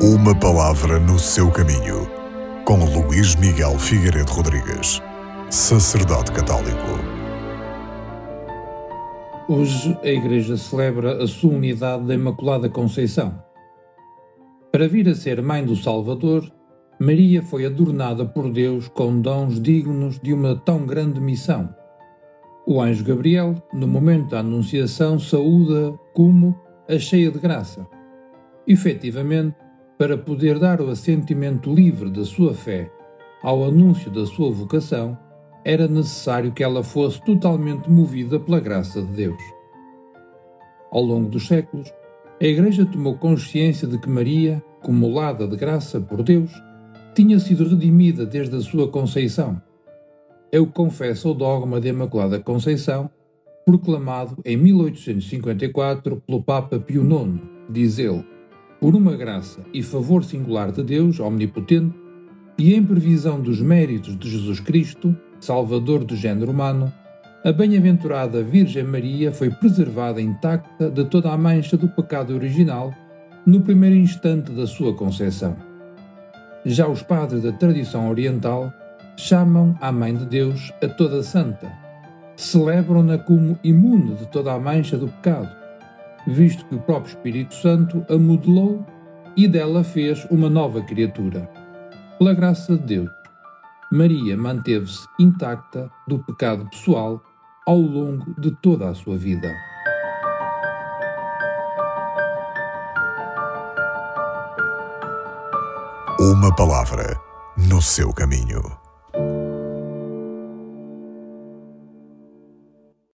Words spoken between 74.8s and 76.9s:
concepção. Já